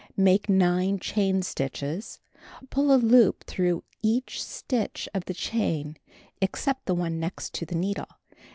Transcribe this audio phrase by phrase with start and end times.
[0.17, 2.19] Make 9 chain stitches.
[2.71, 5.95] Pull a loop through each stitch of the chain
[6.41, 8.09] except the one next the needle.